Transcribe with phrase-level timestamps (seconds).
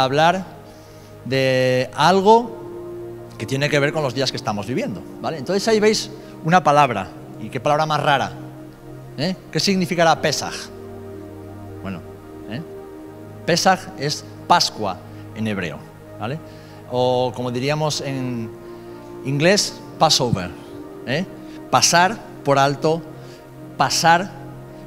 [0.00, 0.44] a hablar
[1.24, 2.56] de algo
[3.38, 5.02] que tiene que ver con los días que estamos viviendo.
[5.20, 5.38] ¿vale?
[5.38, 6.10] Entonces ahí veis
[6.44, 7.08] una palabra,
[7.40, 8.32] y qué palabra más rara.
[9.18, 9.36] ¿eh?
[9.50, 10.54] ¿Qué significará Pesaj?
[11.82, 12.00] Bueno,
[12.50, 12.62] ¿eh?
[13.44, 14.96] Pesaj es Pascua
[15.34, 15.78] en hebreo,
[16.18, 16.38] ¿vale?
[16.90, 18.50] O como diríamos en
[19.24, 20.50] inglés, Passover.
[21.06, 21.24] ¿eh?
[21.70, 23.02] Pasar por alto,
[23.76, 24.30] pasar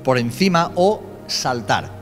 [0.03, 1.98] por encima o saltar.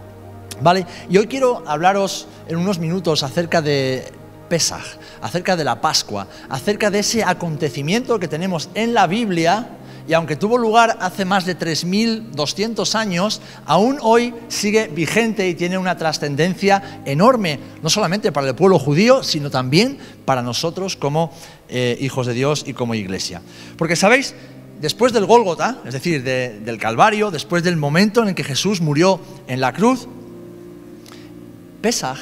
[0.61, 0.85] ¿Vale?
[1.09, 4.11] Y hoy quiero hablaros en unos minutos acerca de
[4.49, 4.83] Pesaj,
[5.21, 10.37] acerca de la Pascua, acerca de ese acontecimiento que tenemos en la Biblia y aunque
[10.37, 17.01] tuvo lugar hace más de 3.200 años, aún hoy sigue vigente y tiene una trascendencia
[17.05, 21.33] enorme, no solamente para el pueblo judío, sino también para nosotros como
[21.67, 23.41] eh, hijos de Dios y como iglesia.
[23.77, 24.33] Porque sabéis,
[24.79, 29.19] después del Gólgota, es decir, del Calvario, después del momento en el que Jesús murió
[29.47, 30.07] en la cruz,
[31.87, 32.17] Pesaj,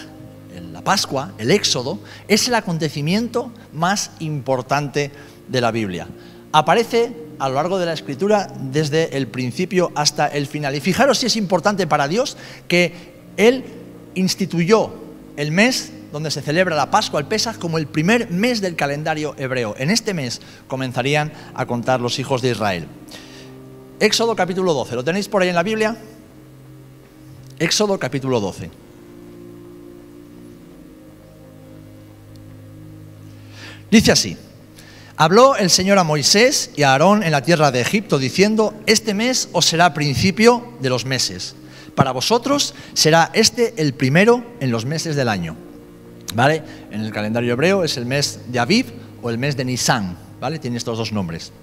[0.72, 5.10] la Pascua, el Éxodo, es el acontecimiento más importante
[5.48, 6.08] de la Biblia.
[6.52, 10.76] Aparece a lo largo de la escritura desde el principio hasta el final.
[10.76, 12.94] Y fijaros si es importante para Dios que
[13.38, 13.64] Él
[14.14, 14.94] instituyó
[15.36, 19.34] el mes donde se celebra la Pascua, el Pesach, como el primer mes del calendario
[19.40, 19.74] hebreo.
[19.80, 22.86] En este mes comenzarían a contar los hijos de Israel.
[24.00, 25.98] Éxodo capítulo 12, ¿lo tenéis por ahí en la Biblia?
[27.58, 28.85] Éxodo capítulo 12.
[33.96, 34.36] Dice así,
[35.16, 39.14] Habló el Señor a Moisés y a Aarón en la tierra de Egipto, diciendo, Este
[39.14, 41.56] mes os será principio de los meses.
[41.96, 45.56] Para vosotros será este el primero en los meses del año.
[46.34, 46.62] ¿Vale?
[46.92, 48.88] En el calendario hebreo es el mes de Aviv
[49.22, 50.18] o el mes de Nisan.
[50.42, 50.60] ¿Vale?
[50.60, 51.54] Tiene estos dos nombres.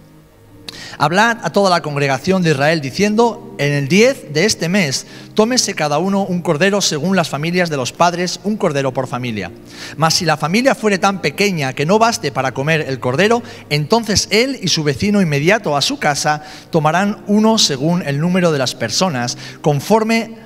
[0.98, 5.74] Hablad a toda la congregación de Israel diciendo, en el 10 de este mes, tómese
[5.74, 9.50] cada uno un cordero según las familias de los padres, un cordero por familia.
[9.96, 14.28] Mas si la familia fuere tan pequeña que no baste para comer el cordero, entonces
[14.30, 18.74] él y su vecino inmediato a su casa tomarán uno según el número de las
[18.74, 20.36] personas, conforme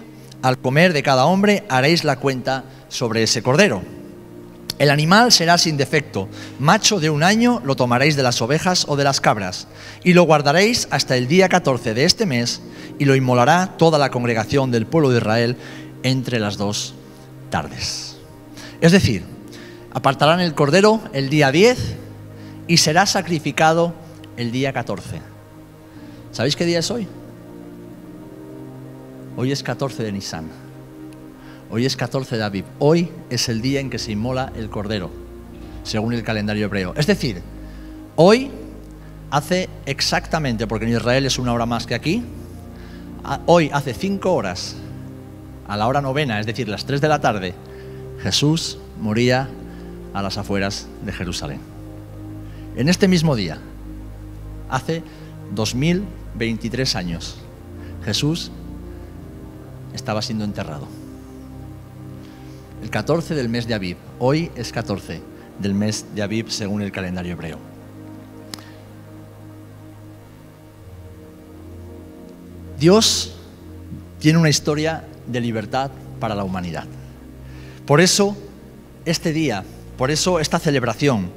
[0.42, 3.95] al comer de cada hombre haréis la cuenta sobre ese cordero.
[4.78, 6.28] El animal será sin defecto,
[6.58, 9.68] macho de un año lo tomaréis de las ovejas o de las cabras,
[10.04, 12.60] y lo guardaréis hasta el día 14 de este mes,
[12.98, 15.56] y lo inmolará toda la congregación del pueblo de Israel
[16.02, 16.94] entre las dos
[17.48, 18.18] tardes.
[18.82, 19.24] Es decir,
[19.94, 21.78] apartarán el cordero el día 10
[22.68, 23.94] y será sacrificado
[24.36, 25.20] el día 14.
[26.32, 27.08] ¿Sabéis qué día es hoy?
[29.38, 30.65] Hoy es 14 de Nisan.
[31.68, 32.64] Hoy es 14 de Aviv.
[32.78, 35.10] Hoy es el día en que se inmola el cordero,
[35.82, 36.94] según el calendario hebreo.
[36.96, 37.42] Es decir,
[38.14, 38.52] hoy
[39.32, 42.22] hace exactamente, porque en Israel es una hora más que aquí,
[43.46, 44.76] hoy hace cinco horas,
[45.66, 47.52] a la hora novena, es decir, las tres de la tarde,
[48.22, 49.48] Jesús moría
[50.14, 51.58] a las afueras de Jerusalén.
[52.76, 53.58] En este mismo día,
[54.70, 55.02] hace
[55.52, 57.38] 2023 años,
[58.04, 58.52] Jesús
[59.92, 60.86] estaba siendo enterrado
[62.86, 63.96] el 14 del mes de Aviv.
[64.20, 65.20] Hoy es 14
[65.58, 67.58] del mes de Aviv según el calendario hebreo.
[72.78, 73.34] Dios
[74.20, 76.84] tiene una historia de libertad para la humanidad.
[77.86, 78.36] Por eso
[79.04, 79.64] este día,
[79.98, 81.32] por eso esta celebración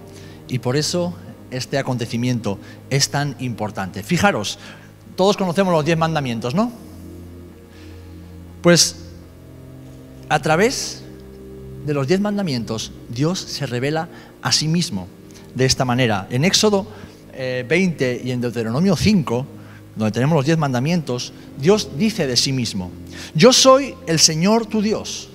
[0.47, 1.15] y por eso
[1.49, 2.59] este acontecimiento
[2.91, 4.03] es tan importante.
[4.03, 4.59] Fijaros,
[5.15, 6.71] todos conocemos los diez mandamientos, ¿no?
[8.61, 8.97] Pues
[10.29, 11.05] a través
[11.89, 14.09] de los diez mandamientos, Dios se revela
[14.43, 15.07] a sí mismo
[15.55, 16.27] de esta manera.
[16.29, 16.85] En Éxodo
[17.33, 19.47] 20 eh, y en Deuteronomio 5,
[19.95, 22.91] donde tenemos los diez mandamientos, Dios dice de sí mismo,
[23.33, 25.29] yo soy el Señor tu Dios.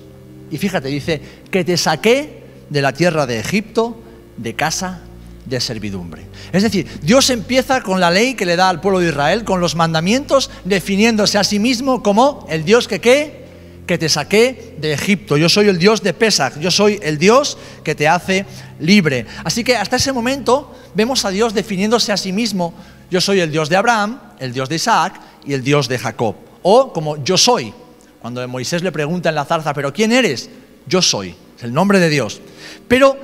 [0.49, 1.21] Y fíjate, dice,
[1.51, 4.01] que te saqué de la tierra de Egipto,
[4.37, 5.01] de casa
[5.45, 6.23] de servidumbre.
[6.53, 9.59] Es decir, Dios empieza con la ley que le da al pueblo de Israel, con
[9.59, 13.44] los mandamientos, definiéndose a sí mismo como el Dios que qué,
[13.85, 15.37] que te saqué de Egipto.
[15.37, 18.45] Yo soy el Dios de Pesach, yo soy el Dios que te hace
[18.79, 19.25] libre.
[19.43, 22.73] Así que hasta ese momento vemos a Dios definiéndose a sí mismo.
[23.11, 26.35] Yo soy el Dios de Abraham, el Dios de Isaac y el Dios de Jacob.
[26.63, 27.73] O como yo soy.
[28.21, 30.49] Cuando Moisés le pregunta en la zarza, ¿pero quién eres?
[30.87, 32.41] Yo soy, es el nombre de Dios.
[32.87, 33.17] Pero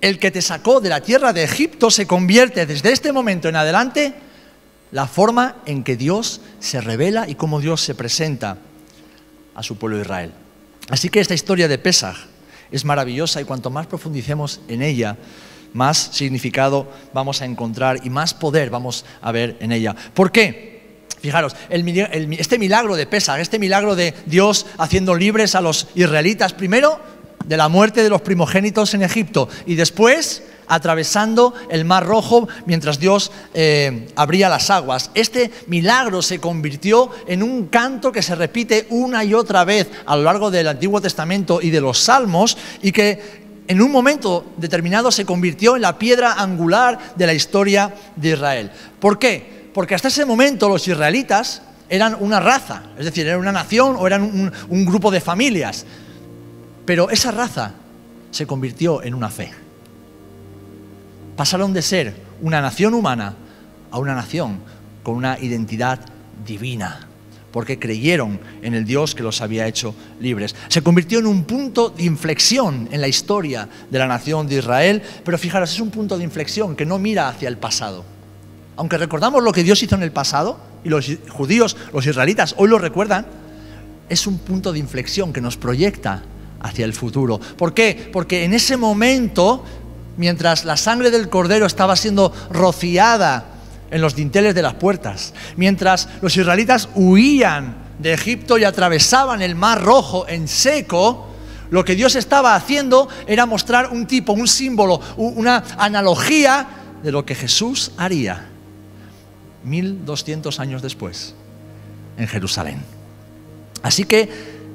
[0.00, 3.56] el que te sacó de la tierra de Egipto se convierte desde este momento en
[3.56, 4.14] adelante
[4.90, 8.58] la forma en que Dios se revela y cómo Dios se presenta
[9.60, 10.32] a su pueblo Israel.
[10.88, 12.16] Así que esta historia de Pesaj
[12.72, 15.18] es maravillosa y cuanto más profundicemos en ella,
[15.74, 19.94] más significado vamos a encontrar y más poder vamos a ver en ella.
[20.14, 21.04] ¿Por qué?
[21.20, 26.98] Fijaros, este milagro de Pesaj, este milagro de Dios haciendo libres a los israelitas, primero
[27.44, 32.98] de la muerte de los primogénitos en Egipto y después atravesando el Mar Rojo mientras
[32.98, 35.10] Dios eh, abría las aguas.
[35.14, 40.16] Este milagro se convirtió en un canto que se repite una y otra vez a
[40.16, 45.10] lo largo del Antiguo Testamento y de los Salmos y que en un momento determinado
[45.10, 48.70] se convirtió en la piedra angular de la historia de Israel.
[49.00, 49.68] ¿Por qué?
[49.74, 54.06] Porque hasta ese momento los israelitas eran una raza, es decir, eran una nación o
[54.06, 55.84] eran un, un grupo de familias.
[56.84, 57.72] Pero esa raza
[58.30, 59.52] se convirtió en una fe
[61.40, 63.34] pasaron de ser una nación humana
[63.90, 64.58] a una nación
[65.02, 65.98] con una identidad
[66.44, 67.08] divina,
[67.50, 70.54] porque creyeron en el Dios que los había hecho libres.
[70.68, 75.02] Se convirtió en un punto de inflexión en la historia de la nación de Israel,
[75.24, 78.04] pero fijaros, es un punto de inflexión que no mira hacia el pasado.
[78.76, 82.68] Aunque recordamos lo que Dios hizo en el pasado, y los judíos, los israelitas, hoy
[82.68, 83.24] lo recuerdan,
[84.10, 86.22] es un punto de inflexión que nos proyecta
[86.60, 87.40] hacia el futuro.
[87.56, 88.10] ¿Por qué?
[88.12, 89.64] Porque en ese momento
[90.20, 93.46] mientras la sangre del cordero estaba siendo rociada
[93.90, 99.54] en los dinteles de las puertas, mientras los israelitas huían de Egipto y atravesaban el
[99.54, 101.30] mar rojo en seco,
[101.70, 106.68] lo que Dios estaba haciendo era mostrar un tipo, un símbolo, una analogía
[107.02, 108.46] de lo que Jesús haría
[109.64, 111.34] 1200 años después
[112.18, 112.82] en Jerusalén.
[113.82, 114.28] Así que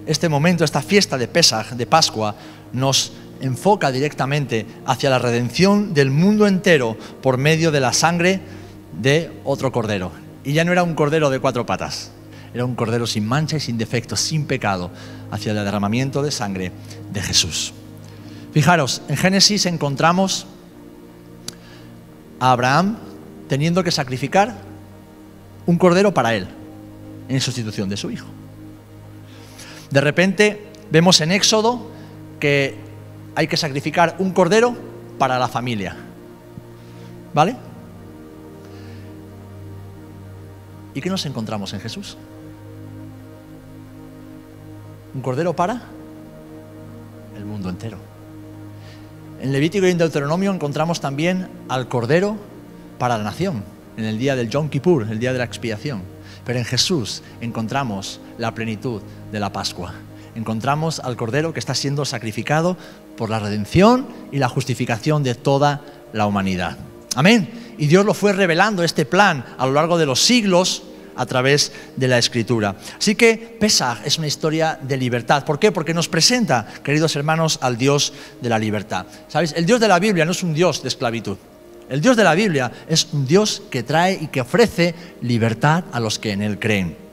[0.07, 2.33] este momento, esta fiesta de Pesaj, de Pascua,
[2.73, 8.41] nos enfoca directamente hacia la redención del mundo entero por medio de la sangre
[9.01, 10.11] de otro cordero.
[10.43, 12.11] Y ya no era un cordero de cuatro patas,
[12.53, 14.91] era un cordero sin mancha y sin defecto, sin pecado,
[15.31, 16.71] hacia el derramamiento de sangre
[17.11, 17.73] de Jesús.
[18.53, 20.47] Fijaros, en Génesis encontramos
[22.39, 22.97] a Abraham
[23.49, 24.55] teniendo que sacrificar
[25.65, 26.47] un cordero para él,
[27.27, 28.27] en sustitución de su hijo.
[29.89, 31.91] De repente vemos en Éxodo
[32.39, 32.84] que
[33.35, 34.75] hay que sacrificar un cordero
[35.19, 35.95] para la familia.
[37.33, 37.55] ¿Vale?
[40.93, 42.17] ¿Y qué nos encontramos en Jesús?
[45.13, 45.81] Un cordero para
[47.35, 47.97] el mundo entero.
[49.41, 52.37] En Levítico y en Deuteronomio encontramos también al cordero
[52.97, 53.65] para la nación,
[53.97, 56.03] en el día del Yom Kippur, el día de la expiación.
[56.45, 59.01] Pero en Jesús encontramos la plenitud
[59.33, 59.93] de la Pascua
[60.35, 62.77] encontramos al Cordero que está siendo sacrificado
[63.17, 65.81] por la redención y la justificación de toda
[66.13, 66.77] la humanidad.
[67.15, 67.75] Amén.
[67.77, 70.83] Y Dios lo fue revelando este plan a lo largo de los siglos
[71.15, 72.75] a través de la escritura.
[72.97, 75.45] Así que Pesaj es una historia de libertad.
[75.45, 75.71] ¿Por qué?
[75.71, 79.05] Porque nos presenta, queridos hermanos, al Dios de la libertad.
[79.27, 79.53] ¿Sabéis?
[79.55, 81.37] El Dios de la Biblia no es un Dios de esclavitud.
[81.89, 85.99] El Dios de la Biblia es un Dios que trae y que ofrece libertad a
[85.99, 87.04] los que en Él creen.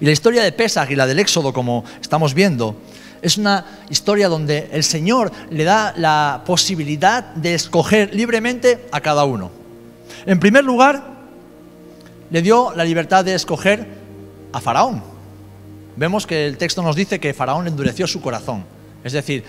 [0.00, 2.76] Y la historia de Pesach y la del Éxodo, como estamos viendo,
[3.22, 9.24] es una historia donde el Señor le da la posibilidad de escoger libremente a cada
[9.24, 9.50] uno.
[10.26, 11.14] En primer lugar,
[12.30, 13.86] le dio la libertad de escoger
[14.52, 15.02] a Faraón.
[15.96, 18.64] Vemos que el texto nos dice que Faraón endureció su corazón.
[19.04, 19.44] Es decir,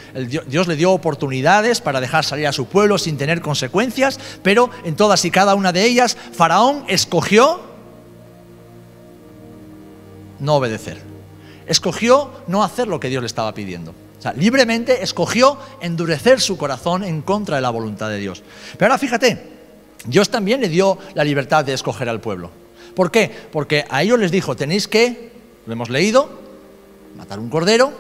[0.48, 4.96] Dios le dio oportunidades para dejar salir a su pueblo sin tener consecuencias, pero en
[4.96, 7.75] todas y cada una de ellas, Faraón escogió
[10.40, 11.02] no obedecer.
[11.68, 13.92] Escogió no hacer lo que Dios le estaba pidiendo.
[14.18, 18.44] O sea, libremente escogió endurecer su corazón en contra de la voluntad de Dios.
[18.78, 19.42] Pero ahora fíjate,
[20.06, 22.52] Dios también le dio la libertad de escoger al pueblo.
[22.96, 23.32] ¿Por qué?
[23.52, 25.32] Porque a ellos les dijo, tenéis que,
[25.66, 26.30] lo hemos leído,
[27.18, 27.92] matar un cordero,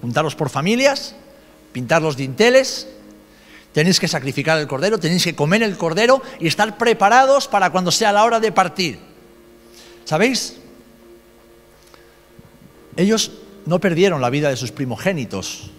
[0.00, 1.14] juntaros por familias,
[1.72, 2.88] pintar los dinteles,
[3.72, 7.90] tenéis que sacrificar el cordero, tenéis que comer el cordero y estar preparados para cuando
[7.90, 8.98] sea la hora de partir.
[10.04, 10.56] ¿Sabéis?
[12.96, 13.32] Ellos
[13.66, 15.70] no perdieron la vida de sus primogénitos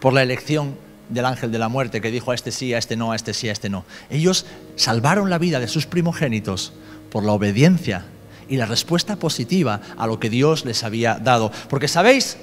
[0.00, 0.76] por la elección
[1.08, 3.34] del ángel de la muerte que dijo a este sí, a este no, a este
[3.34, 3.84] sí, a este no.
[4.10, 4.46] Ellos
[4.76, 6.72] salvaron la vida de sus primogénitos
[7.10, 8.06] por la obediencia
[8.48, 11.50] y la respuesta positiva a lo que Dios les había dado.
[11.68, 12.36] Porque sabéis,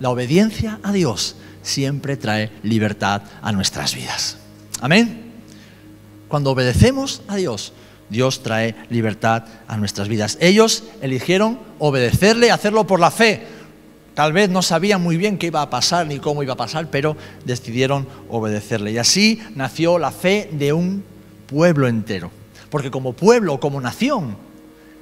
[0.00, 4.38] la obediencia a Dios siempre trae libertad a nuestras vidas.
[4.80, 5.32] Amén.
[6.28, 7.72] Cuando obedecemos a Dios,
[8.10, 10.38] Dios trae libertad a nuestras vidas.
[10.40, 13.46] Ellos eligieron obedecerle, hacerlo por la fe.
[14.14, 16.88] Tal vez no sabían muy bien qué iba a pasar ni cómo iba a pasar,
[16.90, 18.92] pero decidieron obedecerle.
[18.92, 21.02] Y así nació la fe de un
[21.46, 22.30] pueblo entero.
[22.70, 24.36] Porque como pueblo, como nación,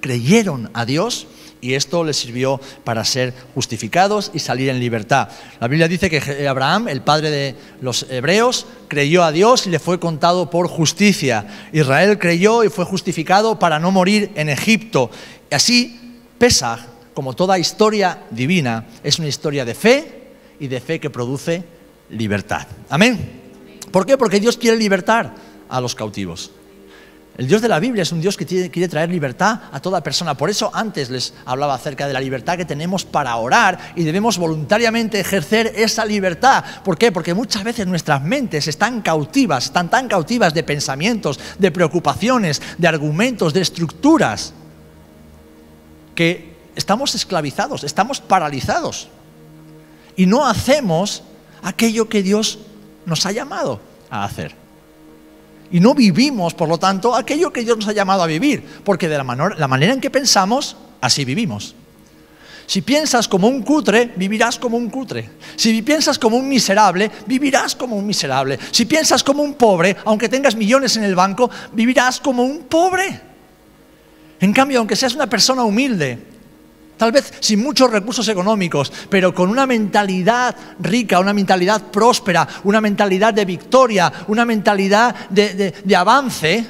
[0.00, 1.26] creyeron a Dios
[1.62, 5.28] y esto les sirvió para ser justificados y salir en libertad.
[5.60, 9.78] La Biblia dice que Abraham, el padre de los hebreos, creyó a Dios y le
[9.78, 11.68] fue contado por justicia.
[11.72, 15.10] Israel creyó y fue justificado para no morir en Egipto.
[15.50, 16.80] Y así, Pesach,
[17.14, 20.22] como toda historia divina, es una historia de fe
[20.58, 21.62] y de fe que produce
[22.10, 22.66] libertad.
[22.88, 23.40] Amén.
[23.92, 24.18] ¿Por qué?
[24.18, 25.32] Porque Dios quiere libertar
[25.68, 26.50] a los cautivos.
[27.38, 30.36] El Dios de la Biblia es un Dios que quiere traer libertad a toda persona.
[30.36, 34.36] Por eso antes les hablaba acerca de la libertad que tenemos para orar y debemos
[34.36, 36.62] voluntariamente ejercer esa libertad.
[36.84, 37.10] ¿Por qué?
[37.10, 42.88] Porque muchas veces nuestras mentes están cautivas, están tan cautivas de pensamientos, de preocupaciones, de
[42.88, 44.52] argumentos, de estructuras,
[46.14, 49.08] que estamos esclavizados, estamos paralizados
[50.16, 51.22] y no hacemos
[51.62, 52.58] aquello que Dios
[53.06, 54.61] nos ha llamado a hacer.
[55.72, 59.08] Y no vivimos, por lo tanto, aquello que Dios nos ha llamado a vivir, porque
[59.08, 61.74] de la, la manera en que pensamos, así vivimos.
[62.66, 65.28] Si piensas como un cutre, vivirás como un cutre.
[65.56, 68.58] Si piensas como un miserable, vivirás como un miserable.
[68.70, 73.20] Si piensas como un pobre, aunque tengas millones en el banco, vivirás como un pobre.
[74.40, 76.31] En cambio, aunque seas una persona humilde,
[77.02, 82.80] tal vez sin muchos recursos económicos, pero con una mentalidad rica, una mentalidad próspera, una
[82.80, 86.64] mentalidad de victoria, una mentalidad de, avance,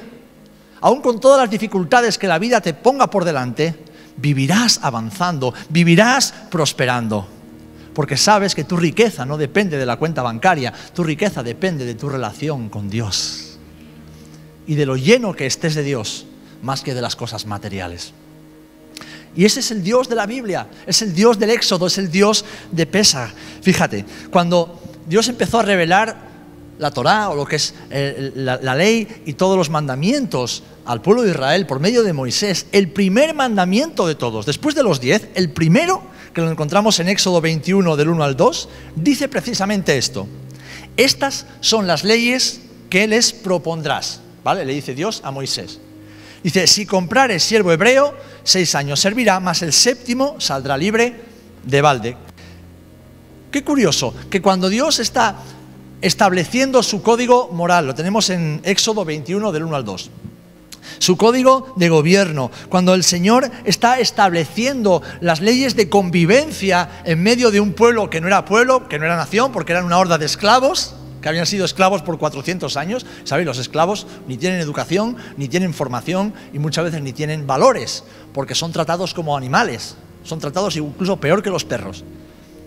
[0.81, 3.75] aún con todas las dificultades que la vida te ponga por delante,
[4.17, 7.27] vivirás avanzando, vivirás prosperando.
[7.93, 11.93] Porque sabes que tu riqueza no depende de la cuenta bancaria, tu riqueza depende de
[11.93, 13.59] tu relación con Dios
[14.65, 16.25] y de lo lleno que estés de Dios,
[16.63, 18.15] más que de las cosas materiales.
[19.35, 22.11] Y ese es el Dios de la Biblia, es el Dios del Éxodo, es el
[22.11, 23.33] Dios de Pesa.
[23.61, 26.33] Fíjate, cuando Dios empezó a revelar
[26.77, 31.23] la Torá o lo que es eh, la, ley y todos los mandamientos al pueblo
[31.23, 35.29] de Israel por medio de Moisés, el primer mandamiento de todos, después de los diez,
[35.35, 40.27] el primero que lo encontramos en Éxodo 21 del 1 al 2, dice precisamente esto.
[40.97, 44.65] Estas son las leyes que les propondrás, ¿vale?
[44.65, 45.79] Le dice Dios a Moisés.
[46.43, 51.21] Dice, si comprares siervo hebreo, seis años servirá, más el séptimo saldrá libre
[51.63, 52.17] de balde.
[53.49, 55.37] Qué curioso, que cuando Dios está
[56.01, 60.11] estableciendo su código moral, lo tenemos en Éxodo 21 del 1 al 2,
[60.99, 67.51] su código de gobierno, cuando el Señor está estableciendo las leyes de convivencia en medio
[67.51, 70.17] de un pueblo que no era pueblo, que no era nación, porque eran una horda
[70.17, 73.05] de esclavos, que habían sido esclavos por 400 años.
[73.23, 78.03] Sabéis, los esclavos ni tienen educación, ni tienen formación y muchas veces ni tienen valores,
[78.33, 82.03] porque son tratados como animales, son tratados incluso peor que los perros.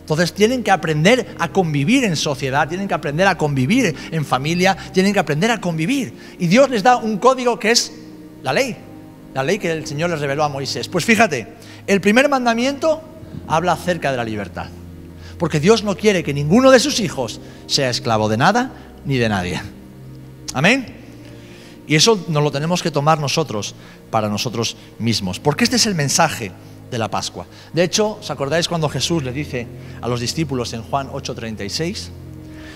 [0.00, 4.74] Entonces tienen que aprender a convivir en sociedad, tienen que aprender a convivir en familia,
[4.94, 6.14] tienen que aprender a convivir.
[6.38, 7.92] Y Dios les da un código que es
[8.42, 8.74] la ley,
[9.34, 10.88] la ley que el Señor les reveló a Moisés.
[10.88, 11.46] Pues fíjate,
[11.86, 13.02] el primer mandamiento
[13.48, 14.68] habla acerca de la libertad
[15.38, 18.72] porque Dios no quiere que ninguno de sus hijos sea esclavo de nada
[19.04, 19.60] ni de nadie.
[20.54, 20.94] Amén.
[21.86, 23.74] Y eso nos lo tenemos que tomar nosotros
[24.10, 26.50] para nosotros mismos, porque este es el mensaje
[26.90, 27.46] de la Pascua.
[27.72, 29.66] De hecho, ¿os acordáis cuando Jesús le dice
[30.00, 32.10] a los discípulos en Juan 8:36?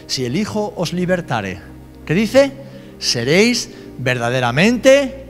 [0.07, 1.61] Si el Hijo os libertare,
[2.05, 2.52] ¿qué dice?
[2.99, 5.26] Seréis verdaderamente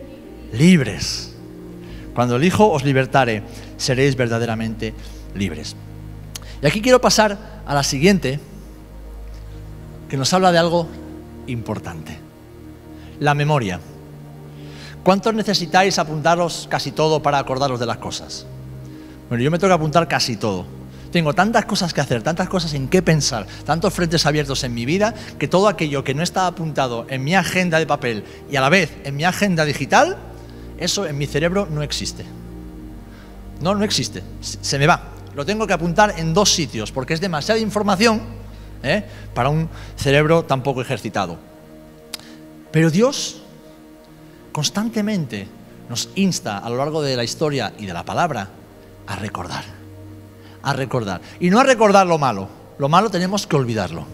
[0.53, 1.35] libres.
[2.15, 3.43] Cuando el Hijo os libertare,
[3.77, 4.93] seréis verdaderamente
[5.35, 5.77] libres.
[6.63, 8.39] Y aquí quiero pasar a la siguiente,
[10.09, 10.89] que nos habla de algo
[11.47, 12.19] importante.
[13.19, 13.81] La memoria.
[15.03, 18.45] ¿Cuántos necesitáis apuntaros casi todo para acordaros de las cosas?
[19.29, 20.67] Bueno, yo me tengo que apuntar casi todo.
[21.11, 24.85] Tengo tantas cosas que hacer, tantas cosas en qué pensar, tantos frentes abiertos en mi
[24.85, 28.61] vida, que todo aquello que no está apuntado en mi agenda de papel y a
[28.61, 30.19] la vez en mi agenda digital,
[30.79, 32.25] eso en mi cerebro no existe.
[33.61, 34.23] No, no existe.
[34.41, 38.21] Se me va lo tengo que apuntar en dos sitios, porque es demasiada información
[38.83, 39.05] ¿eh?
[39.35, 41.39] para un cerebro tan poco ejercitado.
[42.71, 43.43] Pero Dios
[44.53, 45.49] constantemente
[45.89, 48.49] nos insta a lo largo de la historia y de la palabra
[49.07, 49.65] a recordar,
[50.63, 51.21] a recordar.
[51.41, 54.07] Y no a recordar lo malo, lo malo tenemos que olvidarlo,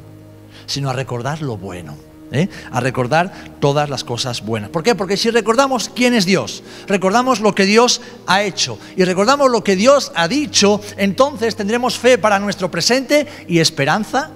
[0.67, 2.06] sino a recordar lo bueno.
[2.33, 2.49] ¿Eh?
[2.71, 4.71] a recordar todas las cosas buenas.
[4.71, 4.95] ¿Por qué?
[4.95, 9.63] Porque si recordamos quién es Dios, recordamos lo que Dios ha hecho y recordamos lo
[9.63, 14.31] que Dios ha dicho, entonces tendremos fe para nuestro presente y esperanza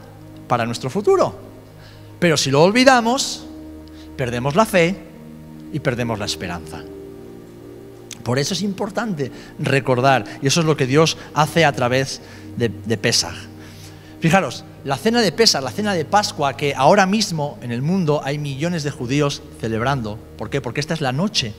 [0.49, 1.39] para nuestro futuro.
[2.19, 3.47] Pero si lo olvidamos,
[4.17, 4.97] perdemos la fe
[5.73, 6.83] y perdemos la esperanza.
[8.23, 12.21] Por eso es importante recordar, y eso es lo que Dios hace a través
[12.57, 13.50] de, de Pesaj.
[14.21, 18.21] Fijaros, la cena de Pesa, la cena de Pascua, que ahora mismo en el mundo
[18.23, 20.19] hay millones de judíos celebrando.
[20.37, 20.61] ¿Por qué?
[20.61, 21.55] Porque esta es la noche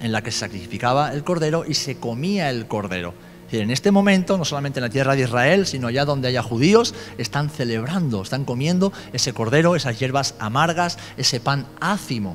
[0.00, 3.12] en la que se sacrificaba el cordero y se comía el cordero.
[3.52, 6.94] en este momento, no solamente en la tierra de Israel, sino ya donde haya judíos,
[7.18, 12.34] están celebrando, están comiendo ese cordero, esas hierbas amargas, ese pan ácimo.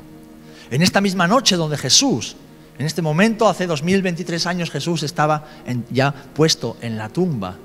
[0.70, 2.36] En esta misma noche donde Jesús,
[2.77, 5.46] en este momento, hace 2023 años, Jesús estaba
[5.89, 7.58] ya puesto en la tumba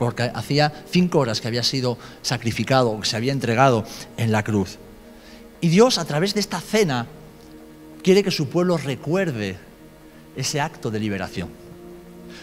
[0.00, 3.84] porque hacía cinco horas que había sido sacrificado que se había entregado
[4.16, 4.78] en la cruz.
[5.60, 7.06] Y Dios a través de esta cena
[8.02, 9.58] quiere que su pueblo recuerde
[10.34, 11.50] ese acto de liberación.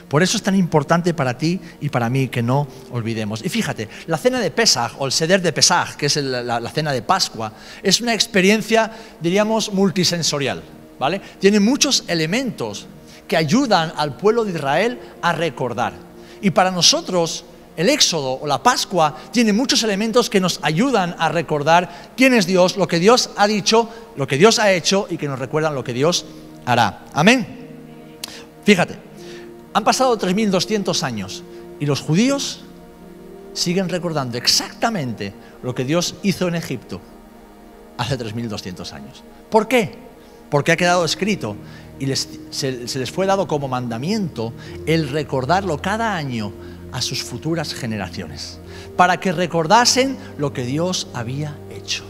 [0.07, 3.43] Por eso es tan importante para ti y para mí que no olvidemos.
[3.43, 6.69] Y fíjate, la cena de Pesach o el seder de Pesach, que es la, la,
[6.69, 10.61] cena de Pascua, es una experiencia, diríamos, multisensorial.
[10.99, 11.19] ¿vale?
[11.39, 12.85] Tiene muchos elementos
[13.27, 16.06] que ayudan al pueblo de Israel a recordar.
[16.41, 21.29] Y para nosotros, el Éxodo o la Pascua tiene muchos elementos que nos ayudan a
[21.29, 25.17] recordar quién es Dios, lo que Dios ha dicho, lo que Dios ha hecho y
[25.17, 26.25] que nos recuerdan lo que Dios
[26.65, 27.05] hará.
[27.13, 27.67] Amén.
[28.63, 28.97] Fíjate,
[29.73, 31.43] han pasado 3.200 años
[31.79, 32.63] y los judíos
[33.53, 36.99] siguen recordando exactamente lo que Dios hizo en Egipto
[37.97, 39.23] hace 3.200 años.
[39.49, 39.95] ¿Por qué?
[40.49, 41.55] Porque ha quedado escrito
[41.99, 44.53] y se, les fue dado como mandamiento
[44.85, 46.51] el recordarlo cada año
[46.91, 48.59] a sus futuras generaciones,
[48.95, 52.03] para que recordasen lo que Dios había hecho,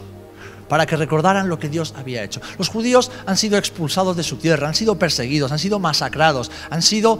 [0.68, 2.40] para que recordaran lo que Dios había hecho.
[2.58, 6.82] Los judíos han sido expulsados de su tierra, han sido perseguidos, han sido masacrados, han
[6.82, 7.18] sido,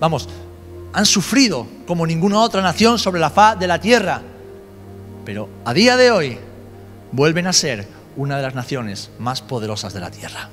[0.00, 0.28] vamos,
[0.92, 4.22] han sufrido como ninguna otra nación sobre la faz de la tierra,
[5.24, 6.38] pero a día de hoy
[7.12, 10.50] vuelven a ser una de las naciones más poderosas de la tierra.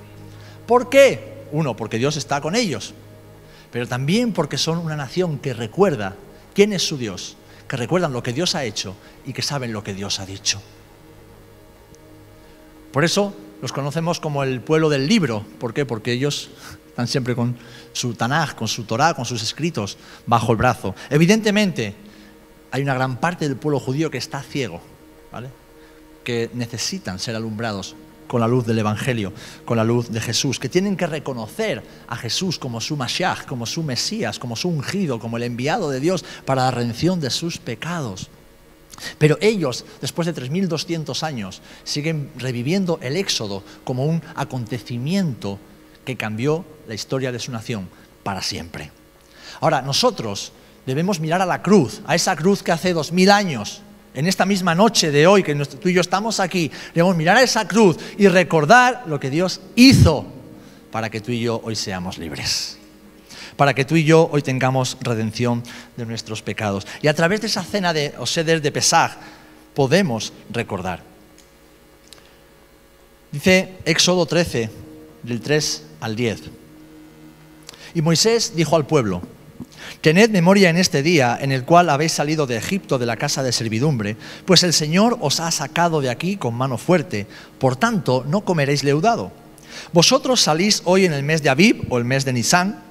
[0.69, 1.47] ¿Por qué?
[1.51, 2.93] Uno, porque Dios está con ellos,
[3.71, 6.15] pero también porque son una nación que recuerda
[6.53, 8.93] quién es su Dios, que recuerdan lo que Dios ha hecho
[9.25, 10.61] y que saben lo que Dios ha dicho.
[12.91, 13.33] Por eso
[13.63, 15.43] los conocemos como el pueblo del libro.
[15.59, 15.87] ¿Por qué?
[15.87, 16.51] Porque ellos
[16.87, 17.57] están siempre con
[17.91, 19.97] su Tanaj, con su Torah, con sus escritos
[20.27, 20.93] bajo el brazo.
[21.09, 21.95] Evidentemente,
[22.69, 24.81] hay una gran parte del pueblo judío que está ciego,
[25.31, 25.49] ¿vale?
[26.23, 27.95] que necesitan ser alumbrados
[28.29, 29.33] con la luz del Evangelio,
[29.65, 33.65] con la luz de Jesús, que tienen que reconocer a Jesús como su Mashiach, como
[33.65, 37.57] su Mesías, como su ungido, como el enviado de Dios para la redención de sus
[37.57, 38.29] pecados.
[39.17, 45.57] Pero ellos, después de 3.200 años, siguen reviviendo el éxodo como un acontecimiento
[46.05, 47.89] que cambió la historia de su nación
[48.21, 48.91] para siempre.
[49.59, 50.51] Ahora, nosotros
[50.85, 53.81] debemos mirar a la cruz, a esa cruz que hace 2.000 años
[54.13, 57.43] en esta misma noche de hoy que tú y yo estamos aquí, debemos mirar a
[57.43, 60.25] esa cruz y recordar lo que Dios hizo
[60.91, 62.77] para que tú y yo hoy seamos libres.
[63.55, 65.63] Para que tú y yo hoy tengamos redención
[65.97, 66.87] de nuestros pecados.
[67.01, 69.17] Y a través de esa cena de Oseder de Pesaj
[69.73, 71.03] podemos recordar.
[73.31, 74.69] Dice Éxodo 13,
[75.23, 76.41] del 3 al 10.
[77.93, 79.21] Y Moisés dijo al pueblo,
[80.01, 83.43] Tened memoria en este día en el cual habéis salido de Egipto de la casa
[83.43, 87.27] de servidumbre, pues el Señor os ha sacado de aquí con mano fuerte,
[87.59, 89.31] por tanto no comeréis leudado.
[89.93, 92.89] Vosotros salís hoy en el mes de Abib o el mes de Nisán,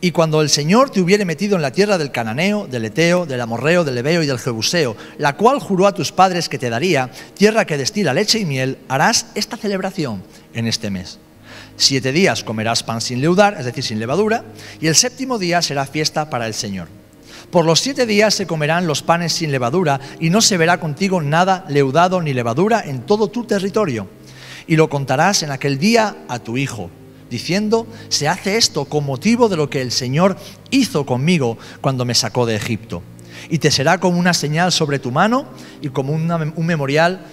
[0.00, 3.40] y cuando el Señor te hubiere metido en la tierra del Cananeo, del Eteo, del
[3.40, 7.10] Amorreo, del Ebeo y del Jebuseo, la cual juró a tus padres que te daría,
[7.34, 10.22] tierra que destila leche y miel, harás esta celebración
[10.54, 11.18] en este mes.
[11.80, 14.44] Siete días comerás pan sin leudar, es decir, sin levadura,
[14.82, 16.88] y el séptimo día será fiesta para el Señor.
[17.50, 21.22] Por los siete días se comerán los panes sin levadura, y no se verá contigo
[21.22, 24.08] nada leudado ni levadura en todo tu territorio.
[24.66, 26.90] Y lo contarás en aquel día a tu hijo,
[27.30, 30.36] diciendo, se hace esto con motivo de lo que el Señor
[30.70, 33.02] hizo conmigo cuando me sacó de Egipto.
[33.48, 35.46] Y te será como una señal sobre tu mano
[35.80, 37.24] y como un memorial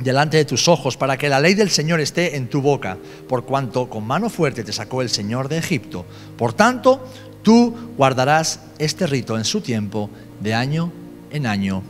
[0.00, 3.44] delante de tus ojos, para que la ley del Señor esté en tu boca, por
[3.44, 6.04] cuanto con mano fuerte te sacó el Señor de Egipto.
[6.36, 7.04] Por tanto,
[7.42, 10.92] tú guardarás este rito en su tiempo, de año
[11.30, 11.82] en año,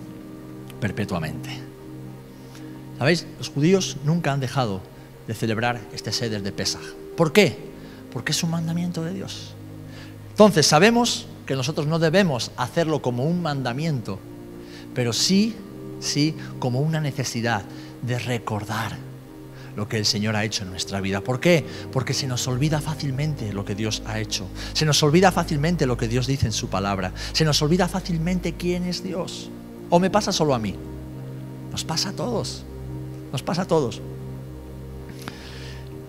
[0.81, 1.51] perpetuamente.
[2.99, 3.27] ¿Sabéis?
[3.39, 4.81] Los judíos nunca han dejado
[5.27, 6.83] de celebrar este seder de Pesaj.
[7.17, 7.57] ¿Por qué?
[8.13, 9.55] Porque es un mandamiento de Dios.
[10.31, 14.19] Entonces, sabemos que nosotros no debemos hacerlo como un mandamiento,
[14.95, 15.55] pero sí,
[16.01, 17.63] sí, como una necesidad
[18.03, 18.97] de recordar
[19.79, 21.21] lo que el Señor ha hecho en nuestra vida.
[21.21, 21.65] ¿Por qué?
[21.93, 24.49] Porque se nos olvida fácilmente lo que Dios ha hecho.
[24.73, 27.13] Se nos olvida fácilmente lo que Dios dice en su palabra.
[27.33, 29.51] Se nos olvida fácilmente quién es Dios.
[29.89, 30.75] ¿O me pasa solo a mí?
[31.71, 32.65] Nos pasa a todos.
[33.31, 34.03] Nos pasa a todos.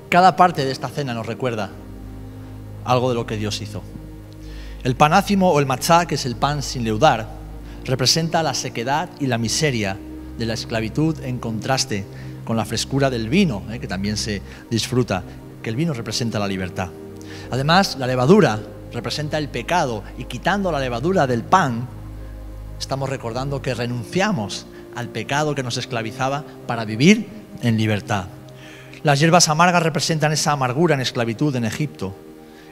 [0.09, 1.69] Cada parte de esta cena nos recuerda
[2.85, 3.83] algo de lo que Dios hizo.
[4.83, 7.29] El panácimo o el matzá, que es el pan sin leudar,
[7.85, 9.99] representa la sequedad y la miseria
[10.39, 12.05] de la esclavitud en contraste
[12.45, 15.23] con la frescura del vino, eh, que también se disfruta,
[15.61, 16.89] que el vino representa la libertad.
[17.51, 18.59] Además, la levadura
[18.91, 21.87] representa el pecado y quitando la levadura del pan,
[22.79, 27.27] estamos recordando que renunciamos al pecado que nos esclavizaba para vivir
[27.61, 28.25] en libertad.
[29.03, 32.15] Las hierbas amargas representan esa amargura en esclavitud en Egipto.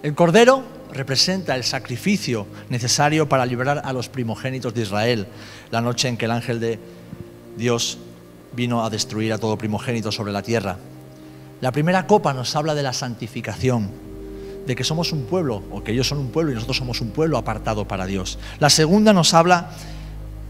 [0.03, 5.27] El cordero representa el sacrificio necesario para liberar a los primogénitos de Israel,
[5.71, 6.79] la noche en que el ángel de
[7.57, 7.97] Dios
[8.53, 10.77] vino a destruir a todo primogénito sobre la tierra.
[11.59, 13.89] La primera copa nos habla de la santificación,
[14.65, 17.09] de que somos un pueblo, o que ellos son un pueblo y nosotros somos un
[17.09, 18.37] pueblo apartado para Dios.
[18.59, 19.71] La segunda nos habla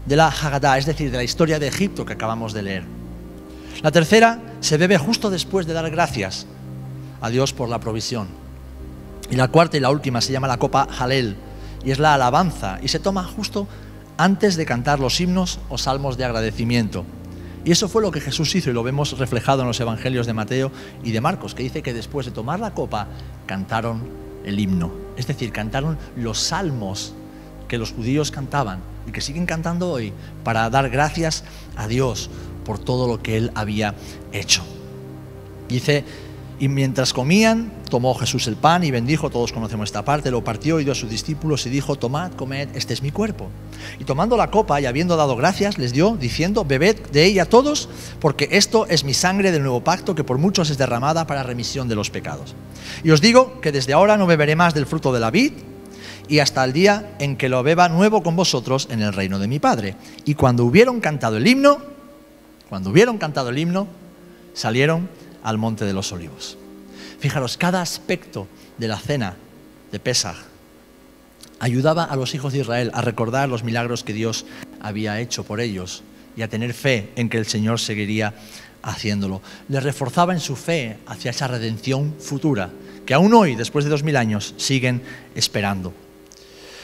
[0.06, 2.84] de la Haggadah, es decir, de la historia de Egipto que acabamos de leer.
[3.82, 6.46] La tercera se bebe justo después de dar gracias
[7.20, 8.28] a Dios por la provisión.
[9.30, 11.36] Y la cuarta y la última se llama la copa Halel
[11.84, 13.68] y es la alabanza y se toma justo
[14.18, 17.06] antes de cantar los himnos o salmos de agradecimiento.
[17.64, 20.32] Y eso fue lo que Jesús hizo y lo vemos reflejado en los evangelios de
[20.32, 20.70] Mateo
[21.02, 23.06] y de Marcos, que dice que después de tomar la copa
[23.46, 24.02] cantaron
[24.44, 27.14] el himno, es decir, cantaron los salmos
[27.68, 31.44] que los judíos cantaban y que siguen cantando hoy para dar gracias
[31.76, 32.30] a Dios
[32.64, 33.94] por todo lo que Él había
[34.32, 34.62] hecho.
[35.68, 36.04] Dice,
[36.60, 40.80] y mientras comían, tomó Jesús el pan y bendijo, todos conocemos esta parte, lo partió
[40.80, 43.48] y dio a sus discípulos y dijo, tomad, comed, este es mi cuerpo.
[44.00, 47.88] Y tomando la copa y habiendo dado gracias, les dio, diciendo, bebed de ella todos,
[48.20, 51.88] porque esto es mi sangre del nuevo pacto que por muchos es derramada para remisión
[51.88, 52.56] de los pecados.
[53.04, 55.52] Y os digo que desde ahora no beberé más del fruto de la vid
[56.28, 59.48] y hasta el día en que lo beba nuevo con vosotros en el reino de
[59.48, 59.94] mi Padre.
[60.24, 61.78] Y cuando hubieron cantado el himno,
[62.68, 63.86] cuando hubieron cantado el himno,
[64.52, 65.08] salieron
[65.48, 66.58] al monte de los olivos.
[67.20, 69.34] Fijaros, cada aspecto de la cena
[69.90, 70.36] de Pesaj
[71.58, 74.44] ayudaba a los hijos de Israel a recordar los milagros que Dios
[74.78, 76.02] había hecho por ellos
[76.36, 78.34] y a tener fe en que el Señor seguiría
[78.82, 79.40] haciéndolo.
[79.68, 82.68] Les reforzaba en su fe hacia esa redención futura,
[83.06, 85.00] que aún hoy, después de dos mil años, siguen
[85.34, 85.94] esperando.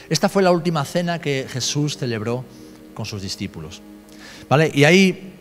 [0.08, 2.46] Esta fue la última cena que Jesús celebró
[2.94, 3.82] con sus discípulos.
[4.48, 4.70] ¿Vale?
[4.74, 5.33] Y ahí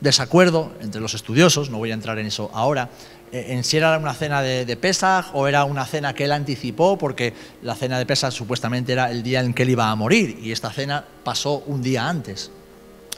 [0.00, 2.90] desacuerdo entre los estudiosos, no voy a entrar en eso ahora,
[3.32, 6.96] eh, en si era una cena de, Pesaj o era una cena que él anticipó,
[6.98, 7.32] porque
[7.62, 10.52] la cena de Pesaj supuestamente era el día en que él iba a morir y
[10.52, 12.50] esta cena pasó un día antes.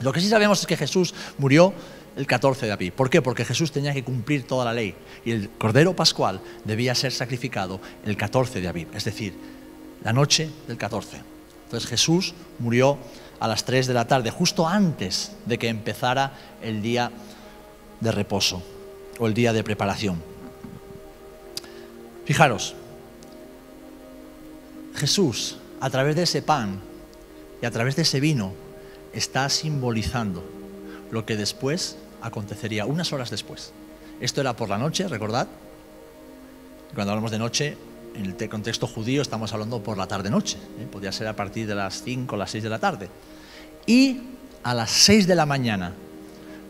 [0.01, 1.73] Lo que sí sabemos es que Jesús murió
[2.15, 2.91] el 14 de abril.
[2.91, 3.21] ¿Por qué?
[3.21, 7.79] Porque Jesús tenía que cumplir toda la ley y el Cordero Pascual debía ser sacrificado
[8.05, 9.33] el 14 de abril, es decir,
[10.03, 11.21] la noche del 14.
[11.65, 12.97] Entonces Jesús murió
[13.39, 17.11] a las 3 de la tarde, justo antes de que empezara el día
[17.99, 18.61] de reposo
[19.19, 20.21] o el día de preparación.
[22.25, 22.75] Fijaros,
[24.95, 26.81] Jesús, a través de ese pan
[27.61, 28.53] y a través de ese vino,
[29.13, 30.43] está simbolizando
[31.11, 33.71] lo que después acontecería, unas horas después.
[34.19, 35.47] Esto era por la noche, recordad.
[36.93, 37.77] Cuando hablamos de noche,
[38.15, 40.57] en el contexto judío estamos hablando por la tarde-noche.
[40.79, 40.87] ¿eh?
[40.91, 43.09] Podría ser a partir de las 5 o las 6 de la tarde.
[43.85, 44.21] Y
[44.63, 45.93] a las 6 de la mañana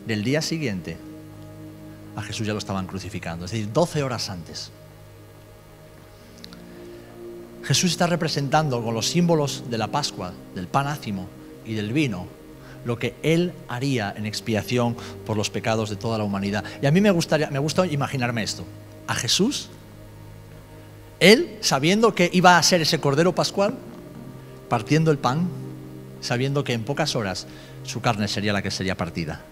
[0.06, 0.96] del día siguiente,
[2.16, 4.70] a Jesús ya lo estaban crucificando, es decir, 12 horas antes.
[7.62, 11.28] Jesús está representando con los símbolos de la Pascua, del pan ácimo
[11.64, 12.26] y del vino,
[12.84, 16.64] lo que Él haría en expiación por los pecados de toda la humanidad.
[16.82, 18.64] Y a mí me, gustaría, me gusta imaginarme esto.
[19.06, 19.68] A Jesús,
[21.20, 23.74] Él, sabiendo que iba a ser ese Cordero Pascual,
[24.68, 25.48] partiendo el pan,
[26.20, 27.46] sabiendo que en pocas horas
[27.84, 29.42] su carne sería la que sería partida.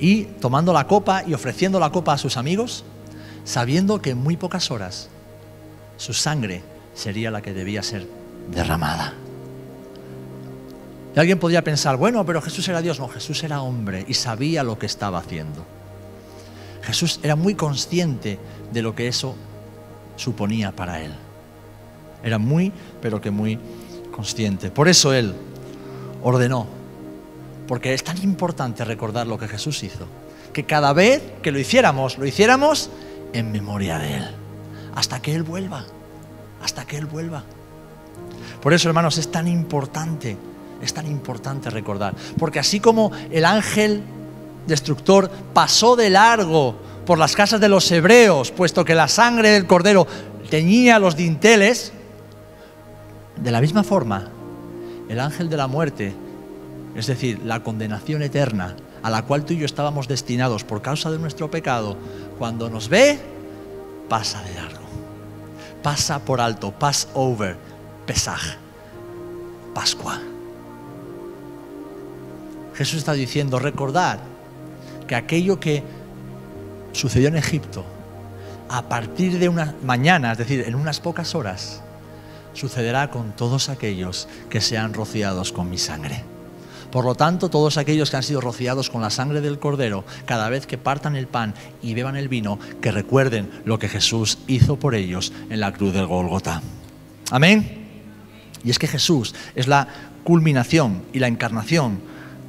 [0.00, 2.84] Y tomando la copa y ofreciendo la copa a sus amigos,
[3.44, 5.08] sabiendo que en muy pocas horas
[5.96, 6.62] su sangre
[6.94, 8.06] sería la que debía ser
[8.50, 9.14] derramada.
[11.14, 12.98] Y alguien podría pensar, bueno, pero Jesús era Dios.
[12.98, 15.64] No, Jesús era hombre y sabía lo que estaba haciendo.
[16.82, 18.38] Jesús era muy consciente
[18.72, 19.36] de lo que eso
[20.16, 21.12] suponía para él.
[22.22, 22.72] Era muy,
[23.02, 23.58] pero que muy
[24.10, 24.70] consciente.
[24.70, 25.34] Por eso Él
[26.22, 26.66] ordenó,
[27.68, 30.06] porque es tan importante recordar lo que Jesús hizo,
[30.52, 32.90] que cada vez que lo hiciéramos, lo hiciéramos
[33.32, 34.26] en memoria de Él,
[34.94, 35.84] hasta que Él vuelva,
[36.62, 37.44] hasta que Él vuelva.
[38.62, 40.36] Por eso, hermanos, es tan importante,
[40.80, 44.02] es tan importante recordar, porque así como el ángel
[44.66, 49.66] destructor pasó de largo por las casas de los hebreos, puesto que la sangre del
[49.66, 50.06] cordero
[50.50, 51.92] teñía los dinteles,
[53.36, 54.28] de la misma forma,
[55.08, 56.14] el ángel de la muerte,
[56.94, 61.10] es decir, la condenación eterna a la cual tú y yo estábamos destinados por causa
[61.10, 61.94] de nuestro pecado,
[62.38, 63.18] cuando nos ve,
[64.08, 64.84] pasa de largo.
[65.82, 67.54] Pasa por alto, pass over,
[68.06, 68.56] Pesaj,
[69.74, 70.18] Pascua.
[72.74, 74.20] Jesús está diciendo, recordad
[75.06, 75.82] que aquello que
[76.94, 77.84] sucedió en Egipto,
[78.68, 81.82] a partir de una mañana, es decir, en unas pocas horas,
[82.54, 86.24] sucederá con todos aquellos que sean rociados con mi sangre.
[86.90, 90.48] Por lo tanto, todos aquellos que han sido rociados con la sangre del Cordero, cada
[90.48, 94.76] vez que partan el pan y beban el vino, que recuerden lo que Jesús hizo
[94.76, 96.62] por ellos en la cruz del Golgota.
[97.32, 97.84] Amén.
[98.62, 99.88] Y es que Jesús es la
[100.22, 101.98] culminación y la encarnación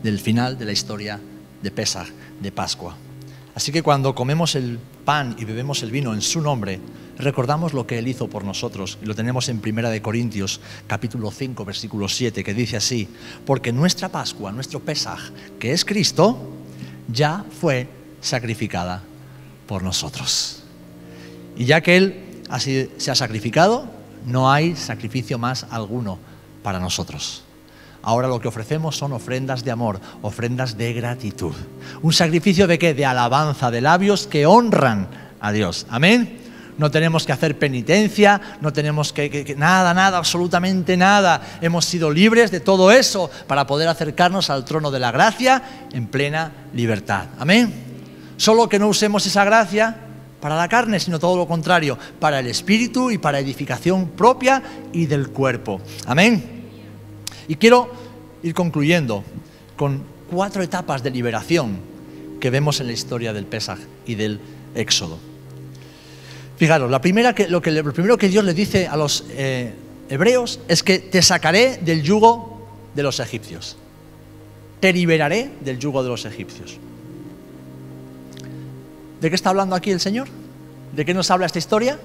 [0.04, 1.20] del final de la historia
[1.64, 2.96] de Pesach, de Pascua.
[3.56, 6.82] Así que cuando comemos el pan y bebemos el vino en su nombre,
[7.18, 8.98] recordamos lo que Él hizo por nosotros.
[9.02, 13.08] Y lo tenemos en Primera de Corintios, capítulo 5, versículo 7, que dice así,
[13.46, 16.38] porque nuestra Pascua, nuestro Pesaj, que es Cristo,
[17.08, 17.88] ya fue
[18.20, 19.02] sacrificada
[19.68, 20.64] por nosotros.
[21.56, 23.88] Y ya que Él así se ha sacrificado,
[24.26, 26.20] no hay sacrificio más alguno
[26.62, 27.45] para nosotros.
[28.06, 31.54] Ahora lo que ofrecemos son ofrendas de amor, ofrendas de gratitud.
[32.04, 32.94] ¿Un sacrificio de qué?
[32.94, 35.08] De alabanza, de labios que honran
[35.42, 35.88] a Dios.
[35.90, 36.40] Amén.
[36.78, 41.42] No tenemos que hacer penitencia, no tenemos que, nada, nada, absolutamente nada.
[41.62, 46.06] Hemos sido libres de todo eso para poder acercarnos al trono de la gracia en
[46.06, 47.26] plena libertad.
[47.40, 47.74] Amén.
[48.38, 49.96] Solo que no usemos esa gracia
[50.40, 54.62] para la carne, sino todo lo contrario, para el espíritu y para edificación propia
[54.94, 55.82] y del cuerpo.
[56.06, 56.55] Amén.
[57.48, 57.90] Y quiero
[58.44, 59.24] ir concluyendo
[59.76, 61.78] con cuatro etapas de liberación
[62.40, 64.40] que vemos en la historia del Pesaj y del
[64.76, 65.18] Éxodo.
[66.58, 69.74] Fijaros, la primera que, lo, primero que Dios le dice a los eh,
[70.10, 73.78] hebreos es que te sacaré del yugo de los egipcios.
[74.80, 76.78] Te liberaré del yugo de los egipcios.
[79.20, 80.28] ¿De qué está hablando aquí el Señor?
[80.96, 82.00] ¿De qué nos habla esta historia?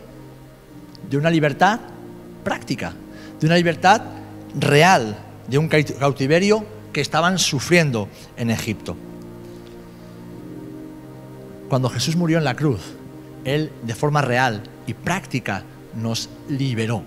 [1.08, 1.80] De una libertad
[2.42, 2.92] práctica,
[3.40, 4.02] de una libertad
[4.58, 5.16] real,
[5.50, 8.96] de un cautiverio que estaban sufriendo en Egipto.
[11.68, 12.80] Cuando Jesús murió en la cruz,
[13.44, 17.02] Él de forma real y práctica nos liberó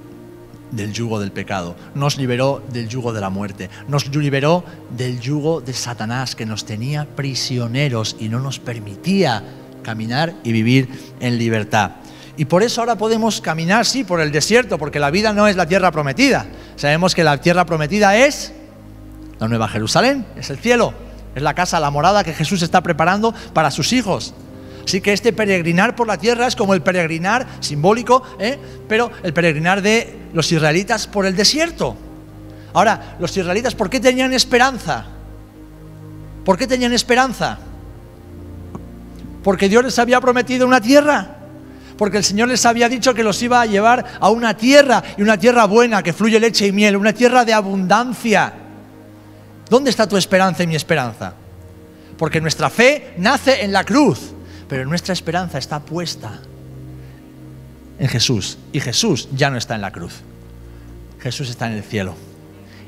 [0.71, 4.63] del yugo del pecado, nos liberó del yugo de la muerte, nos liberó
[4.95, 9.43] del yugo de Satanás que nos tenía prisioneros y no nos permitía
[9.84, 11.91] caminar y vivir en libertad.
[12.36, 15.56] Y por eso ahora podemos caminar, sí, por el desierto, porque la vida no es
[15.56, 16.46] la tierra prometida.
[16.76, 18.54] Sabemos que la tierra prometida es
[19.39, 20.93] la Nueva Jerusalén, es el cielo,
[21.36, 24.34] es la casa, la morada que Jesús está preparando para sus hijos.
[24.84, 28.58] Así que este peregrinar por la tierra es como el peregrinar simbólico, ¿eh?
[28.88, 31.96] pero el peregrinar de los israelitas por el desierto.
[32.74, 35.06] Ahora, los israelitas, ¿por qué tenían esperanza?
[36.43, 37.60] ¿Por qué tenían esperanza?
[39.43, 41.33] Porque Dios les había prometido una tierra
[42.04, 45.22] porque el Señor les había dicho que los iba a llevar a una tierra, y
[45.22, 48.52] una tierra buena, que fluye leche y miel, una tierra de abundancia.
[49.70, 51.34] ¿Dónde está tu esperanza y mi esperanza?
[52.18, 54.34] Porque nuestra fe nace en la cruz,
[54.68, 56.42] pero nuestra esperanza está puesta
[57.98, 60.16] en Jesús, y Jesús ya no está en la cruz.
[61.22, 62.16] Jesús está en el cielo,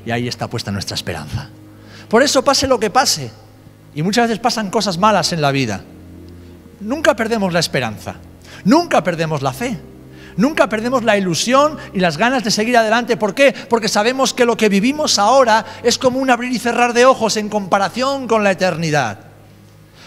[0.04, 1.48] y ahí está puesta nuestra esperanza.
[2.10, 3.30] Por eso pase lo que pase,
[3.94, 5.80] y muchas veces pasan cosas malas en la vida,
[6.80, 8.16] nunca perdemos la esperanza.
[8.66, 9.78] Nunca perdemos la fe.
[10.36, 13.16] Nunca perdemos la ilusión y las ganas de seguir adelante.
[13.16, 13.54] ¿Por qué?
[13.70, 17.36] Porque sabemos que lo que vivimos ahora es como un abrir y cerrar de ojos
[17.36, 19.20] en comparación con la eternidad.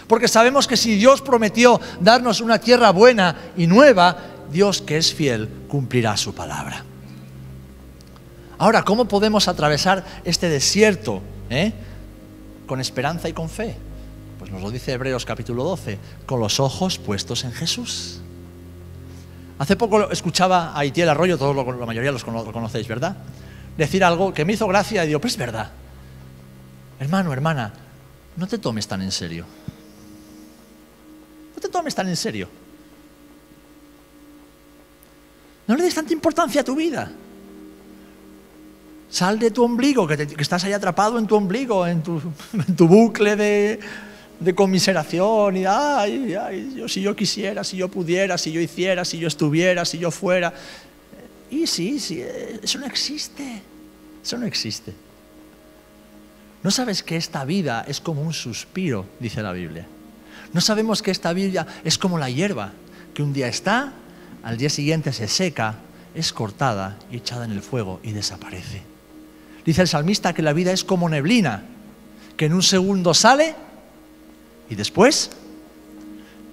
[0.06, 4.18] Porque sabemos que si Dios prometió darnos una tierra buena y nueva,
[4.52, 6.84] Dios que es fiel cumplirá su palabra.
[8.58, 11.72] Ahora, ¿cómo podemos atravesar este desierto eh?
[12.66, 13.74] con esperanza y con fe?
[14.38, 18.19] Pues nos lo dice Hebreos capítulo 12, con los ojos puestos en Jesús.
[19.60, 23.14] Hace poco escuchaba a Itiel Arroyo, todos lo, la mayoría los lo conocéis, ¿verdad?
[23.76, 25.70] Decir algo que me hizo gracia y digo, pues es verdad.
[26.98, 27.70] Hermano, hermana,
[28.38, 29.44] no te tomes tan en serio.
[31.54, 32.48] No te tomes tan en serio.
[35.66, 37.12] No le des tanta importancia a tu vida.
[39.10, 42.22] Sal de tu ombligo, que, estás ahí atrapado en tu ombligo, en tu
[42.88, 43.80] bucle de,
[44.40, 49.04] de conmiseración y, ay, ay, yo, si yo quisiera, si yo pudiera, si yo hiciera,
[49.04, 50.52] si yo estuviera, si yo fuera.
[51.50, 52.22] Y sí, sí,
[52.62, 53.62] eso no existe.
[54.24, 54.94] Eso no existe.
[56.62, 59.86] ¿No sabes que esta vida es como un suspiro, dice la Biblia?
[60.52, 62.72] ¿No sabemos que esta vida es como la hierba,
[63.14, 63.92] que un día está,
[64.42, 65.76] al día siguiente se seca,
[66.14, 68.82] es cortada y echada en el fuego y desaparece?
[69.64, 71.62] Dice el salmista que la vida es como neblina,
[72.36, 73.54] que en un segundo sale
[74.70, 75.30] y después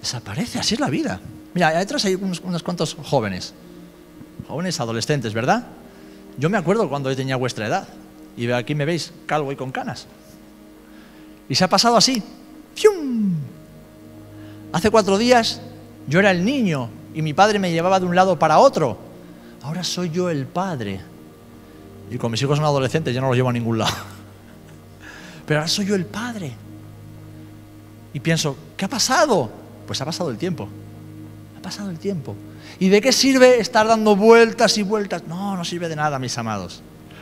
[0.01, 0.59] desaparece.
[0.59, 1.21] Así es la vida.
[1.53, 3.53] Mira, detrás hay unos, cuantos jóvenes,
[4.47, 5.67] jóvenes adolescentes, ¿verdad?
[6.37, 7.87] Yo me acuerdo cuando yo tenía vuestra edad.
[8.35, 10.07] Y aquí me veis calvo y con canas.
[11.47, 12.21] Y se ha pasado así.
[12.75, 13.35] ¡Fium!
[14.73, 15.61] Hace cuatro días
[16.07, 18.97] yo era el niño y mi padre me llevaba de un lado para otro.
[19.63, 21.01] Ahora soy yo el padre.
[22.09, 23.95] Y con mis hijos son adolescentes, yo no los llevo a ningún lado.
[25.45, 26.55] pero ahora soy yo el padre.
[28.17, 29.47] Y pienso, ¿qué ha pasado?
[29.85, 30.67] Pues ha pasado el tiempo.
[31.55, 32.35] Ha pasado el tiempo.
[32.79, 35.27] ¿Y de qué sirve estar dando vueltas y vueltas?
[35.27, 36.81] No, no sirve de nada, mis amados.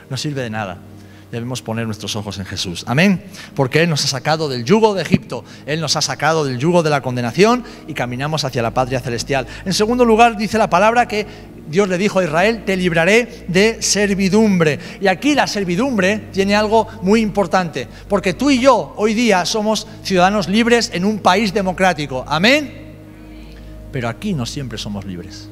[0.09, 0.77] No sirve de nada.
[1.35, 2.85] Debemos poner nuestros ojos en Jesús.
[2.87, 3.21] Amén.
[3.55, 5.43] Porque Él nos ha sacado del yugo de Egipto.
[5.65, 9.45] Él nos ha sacado del yugo de la condenación y caminamos hacia la patria celestial.
[9.65, 11.27] En segundo lugar, dice la palabra que
[11.67, 14.79] Dios le dijo a Israel, te libraré de servidumbre.
[15.01, 17.85] Y aquí la servidumbre tiene algo muy importante.
[18.07, 22.23] Porque tú y yo hoy día somos ciudadanos libres en un país democrático.
[22.29, 22.95] Amén.
[23.91, 25.49] Pero aquí no siempre somos libres.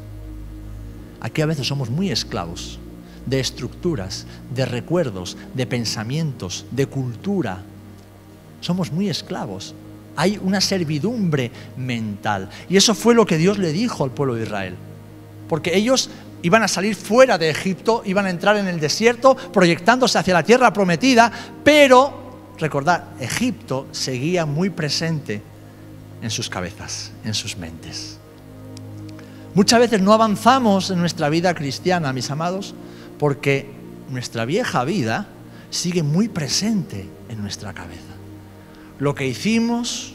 [1.19, 2.79] Aquí a veces somos muy esclavos
[3.25, 7.61] de estructuras, de recuerdos, de pensamientos, de cultura.
[8.61, 9.73] Somos muy esclavos.
[10.15, 12.49] Hay una servidumbre mental.
[12.69, 14.75] Y eso fue lo que Dios le dijo al pueblo de Israel.
[15.47, 16.09] Porque ellos
[16.43, 20.43] iban a salir fuera de Egipto, iban a entrar en el desierto, proyectándose hacia la
[20.43, 21.31] tierra prometida,
[21.63, 25.41] pero, recordad, Egipto seguía muy presente
[26.21, 28.17] en sus cabezas, en sus mentes.
[29.55, 32.73] Muchas veces no avanzamos en nuestra vida cristiana, mis amados,
[33.23, 33.69] porque
[34.09, 35.27] nuestra vieja vida
[35.69, 38.01] sigue muy presente en nuestra cabeza.
[38.99, 40.13] Lo que hicimos,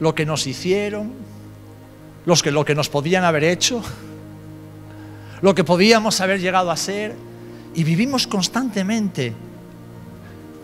[0.00, 1.12] lo que nos hicieron,
[2.42, 3.82] que, lo que nos podían haber hecho,
[5.42, 7.14] lo que podíamos haber llegado a ser,
[7.74, 9.34] y vivimos constantemente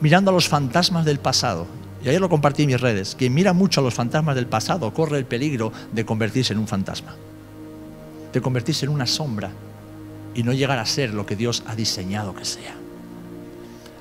[0.00, 1.66] mirando a los fantasmas del pasado.
[2.02, 3.14] Y ayer lo compartí en mis redes.
[3.18, 6.66] Quien mira mucho a los fantasmas del pasado corre el peligro de convertirse en un
[6.66, 7.16] fantasma
[8.32, 9.50] de convertirse en una sombra
[10.38, 12.77] y no llegar a ser lo que Dios ha diseñado que sea.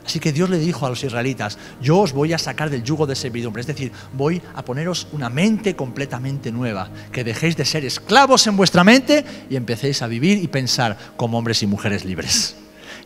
[0.06, 3.08] Así que Dios le dijo a los israelitas, yo os voy a sacar del yugo
[3.08, 7.86] de servidumbre, es decir, voy a poneros una mente completamente nueva, que dejéis de ser
[7.86, 12.56] esclavos en vuestra mente y empecéis a vivir y pensar como hombres y mujeres libres.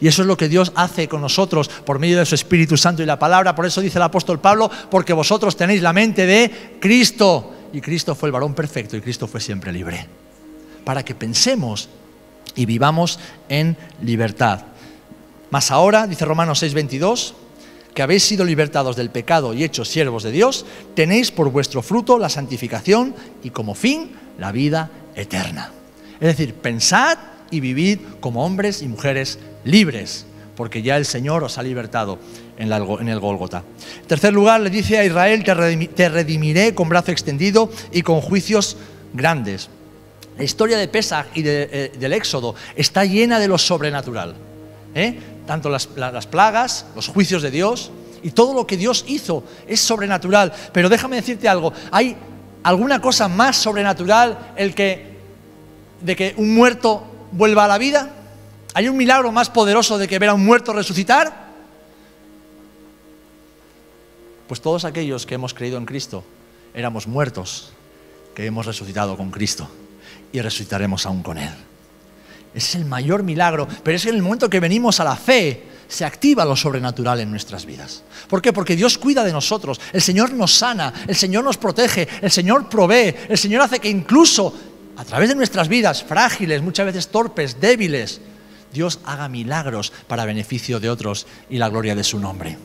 [0.02, 3.02] Y eso es lo que Dios hace con nosotros por medio de su Espíritu Santo
[3.02, 3.56] y la palabra.
[3.56, 7.54] Por eso dice el apóstol Pablo, porque vosotros tenéis la mente de Cristo.
[7.72, 10.06] Y Cristo fue el varón perfecto y Cristo fue siempre libre
[10.84, 11.90] para que pensemos
[12.56, 14.62] y vivamos en libertad.
[15.50, 17.34] Más ahora, dice Romanos 6:22,
[17.94, 22.18] que habéis sido libertados del pecado y hechos siervos de Dios, tenéis por vuestro fruto
[22.18, 25.72] la santificación y como fin la vida eterna.
[26.20, 27.18] Es decir, pensad
[27.50, 32.18] y vivid como hombres y mujeres libres, porque ya el Señor os ha libertado
[32.58, 33.64] en, el Gólgota.
[34.02, 38.78] En tercer lugar, le dice a Israel, te redimiré con brazo extendido y con juicios
[39.14, 39.70] grandes.
[40.38, 44.36] La historia de Pesach y eh, del Éxodo está llena de lo sobrenatural.
[44.96, 45.20] ¿eh?
[45.46, 47.92] Tanto las, plagas, los juicios de Dios
[48.24, 50.54] y todo lo que Dios hizo es sobrenatural.
[50.72, 52.16] Pero déjame decirte algo, ¿hay
[52.64, 55.18] alguna cosa más sobrenatural el que,
[56.02, 58.12] de que un muerto vuelva a la vida?
[58.74, 61.52] ¿Hay un milagro más poderoso de que ver a un muerto resucitar?
[64.48, 66.24] Pues todos aquellos que hemos creído en Cristo
[66.74, 67.74] éramos muertos,
[68.34, 69.68] que hemos resucitado con Cristo
[70.32, 71.54] y resucitaremos aún con Él.
[72.54, 76.06] es el mayor milagro, pero es en el momento que venimos a la fe, se
[76.06, 78.04] activa lo sobrenatural en nuestras vidas.
[78.30, 78.54] ¿Por qué?
[78.54, 82.70] Porque Dios cuida de nosotros, el Señor nos sana, el Señor nos protege, el Señor
[82.70, 84.54] provee, el Señor hace que incluso
[84.96, 88.22] a través de nuestras vidas frágiles, muchas veces torpes, débiles,
[88.72, 92.58] Dios haga milagros para beneficio de otros y la gloria de su nombre.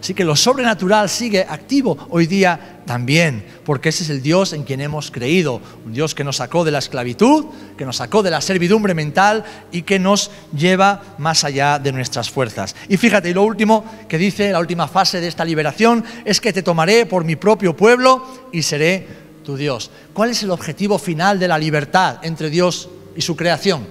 [0.00, 4.64] Así que lo sobrenatural sigue activo hoy día también, porque ese es el Dios en
[4.64, 7.44] quien hemos creído, un Dios que nos sacó de la esclavitud,
[7.76, 12.30] que nos sacó de la servidumbre mental y que nos lleva más allá de nuestras
[12.30, 12.74] fuerzas.
[12.88, 16.54] Y fíjate, y lo último que dice, la última fase de esta liberación, es que
[16.54, 19.06] te tomaré por mi propio pueblo y seré
[19.44, 19.90] tu Dios.
[20.14, 23.86] ¿Cuál es el objetivo final de la libertad entre Dios y su creación?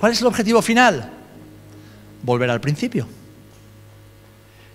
[0.00, 1.12] ¿Cuál es el objetivo final?
[2.22, 3.06] Volver al principio.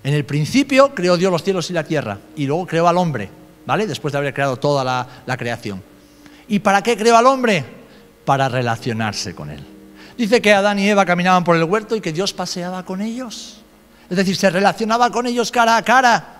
[0.03, 3.29] En el principio creó Dios los cielos y la tierra y luego creó al hombre,
[3.65, 3.85] ¿vale?
[3.85, 4.83] Después de haber creado toda
[5.25, 5.83] la, creación.
[6.47, 7.63] ¿Y para qué creó al hombre?
[8.25, 9.63] Para relacionarse con él.
[10.17, 13.61] Dice que Adán y Eva caminaban por el huerto y que Dios paseaba con ellos.
[14.09, 16.37] Es decir, se relacionaba con ellos cara a cara.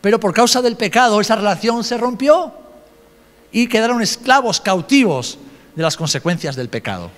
[0.00, 2.52] Pero por causa del pecado esa relación se rompió
[3.52, 5.38] y quedaron esclavos, cautivos
[5.76, 7.10] de las consecuencias del pecado.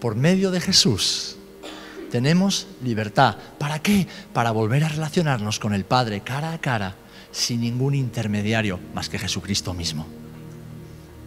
[0.00, 1.36] Por medio de Jesús
[2.12, 3.36] tenemos libertad.
[3.58, 4.06] ¿Para qué?
[4.34, 6.94] Para volver a relacionarnos con el Padre cara a cara,
[7.30, 10.06] sin ningún intermediario más que Jesucristo mismo.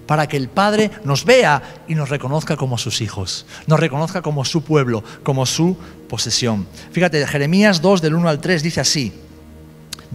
[0.05, 4.45] Para que el Padre nos vea y nos reconozca como sus hijos, nos reconozca como
[4.45, 5.75] su pueblo, como su
[6.07, 6.67] posesión.
[6.91, 9.11] Fíjate, Jeremías 2 del 1 al 3 dice así,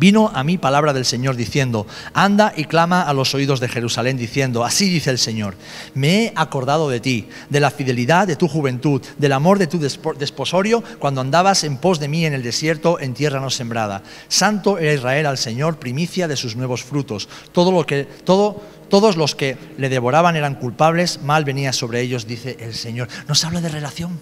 [0.01, 4.16] Vino a mí palabra del Señor diciendo, anda y clama a los oídos de Jerusalén
[4.16, 5.57] diciendo, así dice el Señor,
[5.92, 9.78] me he acordado de ti, de la fidelidad de tu juventud, del amor de tu
[9.78, 14.03] desposorio cuando andabas en pos de mí en el desierto, en tierra no sembrada.
[14.28, 17.28] Santo era Israel al Señor, primicia de sus nuevos frutos.
[17.53, 22.26] Todo lo que, todo, todos los que le devoraban eran culpables, mal venía sobre ellos,
[22.26, 23.09] dice el Señor.
[23.28, 24.18] Nos habla de relación,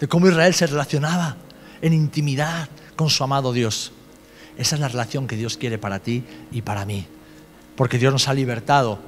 [0.00, 1.36] de cómo Israel se relacionaba
[1.82, 3.92] en intimidad con su amado Dios.
[4.58, 7.06] Esa es la relación que Dios quiere para ti y para mí.
[7.76, 8.98] Porque Dios nos ha libertado,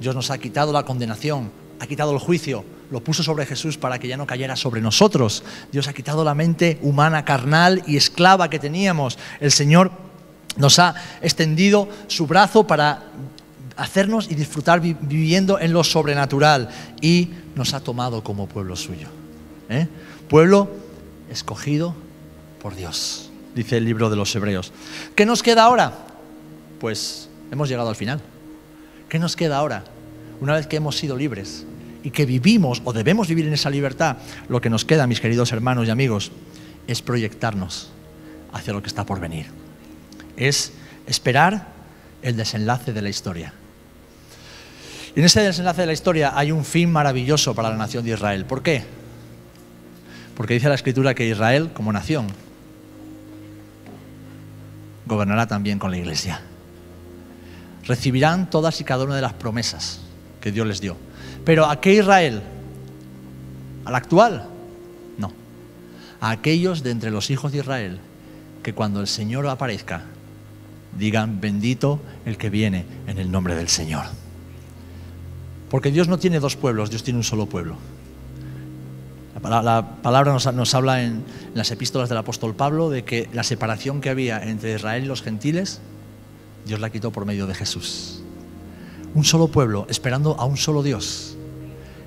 [0.00, 4.00] Dios nos ha quitado la condenación, ha quitado el juicio, lo puso sobre Jesús para
[4.00, 5.44] que ya no cayera sobre nosotros.
[5.70, 9.18] Dios ha quitado la mente humana, carnal y esclava que teníamos.
[9.38, 9.92] El Señor
[10.56, 13.04] nos ha extendido su brazo para
[13.76, 16.70] hacernos y disfrutar viviendo en lo sobrenatural
[17.00, 19.06] y nos ha tomado como pueblo suyo.
[19.68, 19.86] ¿eh?
[20.28, 20.68] Pueblo
[21.30, 21.94] escogido
[22.60, 24.72] por Dios dice el libro de los Hebreos.
[25.14, 25.92] ¿Qué nos queda ahora?
[26.80, 28.20] Pues hemos llegado al final.
[29.08, 29.84] ¿Qué nos queda ahora?
[30.40, 31.66] Una vez que hemos sido libres
[32.02, 34.18] y que vivimos o debemos vivir en esa libertad,
[34.48, 36.30] lo que nos queda, mis queridos hermanos y amigos,
[36.86, 37.90] es proyectarnos
[38.52, 39.46] hacia lo que está por venir.
[40.36, 40.72] Es
[41.06, 41.68] esperar
[42.22, 43.52] el desenlace de la historia.
[45.16, 48.12] Y en ese desenlace de la historia hay un fin maravilloso para la nación de
[48.12, 48.44] Israel.
[48.44, 48.84] ¿Por qué?
[50.36, 52.28] Porque dice la Escritura que Israel, como nación,
[55.08, 56.42] gobernará también con la iglesia.
[57.84, 60.00] Recibirán todas y cada una de las promesas
[60.40, 60.96] que Dios les dio.
[61.44, 62.42] Pero ¿a qué Israel?
[63.84, 64.46] ¿Al actual?
[65.16, 65.32] No.
[66.20, 67.98] A aquellos de entre los hijos de Israel
[68.62, 70.02] que cuando el Señor aparezca
[70.96, 74.04] digan bendito el que viene en el nombre del Señor.
[75.70, 77.76] Porque Dios no tiene dos pueblos, Dios tiene un solo pueblo.
[79.42, 81.24] La palabra nos, habla en,
[81.54, 85.22] las epístolas del apóstol Pablo de que la separación que había entre Israel y los
[85.22, 85.80] gentiles,
[86.66, 88.22] Dios la quitó por medio de Jesús.
[89.14, 91.36] Un solo pueblo esperando a un solo Dios,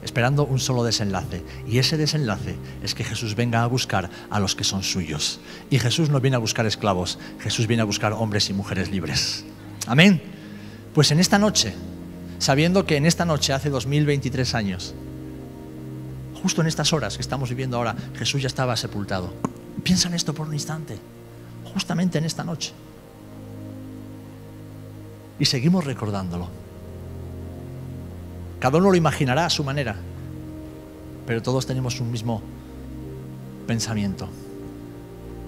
[0.04, 1.44] esperando un solo desenlace.
[1.68, 5.40] Y ese desenlace es que Jesús venga a buscar a los que son suyos.
[5.70, 9.46] Y Jesús no viene a buscar esclavos, Jesús viene a buscar hombres y mujeres libres.
[9.88, 10.22] Amén.
[10.94, 11.74] Pues en esta noche,
[12.40, 14.94] sabiendo que en esta noche, hace 2023 años,
[16.42, 19.34] justo en estas horas que estamos viviendo ahora, Jesús ya estaba sepultado.
[19.84, 20.98] Piensa en esto por un instante,
[21.74, 22.74] justamente en esta noche.
[25.39, 26.50] Y seguimos recordándolo.
[28.60, 29.96] Cada uno lo imaginará a su manera,
[31.26, 32.42] pero todos tenemos un mismo
[33.66, 34.28] pensamiento.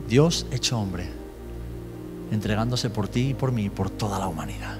[0.08, 1.10] Dios hecho hombre,
[2.32, 4.78] entregándose por ti y por mí y por toda la humanidad.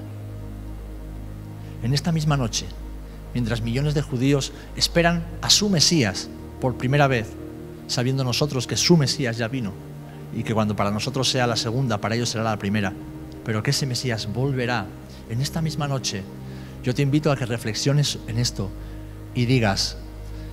[1.82, 2.66] En esta misma noche,
[3.34, 6.28] mientras millones de judíos esperan a su Mesías
[6.60, 7.26] por primera vez,
[7.88, 9.72] sabiendo nosotros que su Mesías ya vino
[10.34, 12.92] y que cuando para nosotros sea la segunda, para ellos será la primera,
[13.44, 14.86] pero que ese Mesías volverá
[15.28, 16.22] en esta misma noche.
[16.82, 18.70] Yo te invito a que reflexiones en esto
[19.34, 19.96] y digas,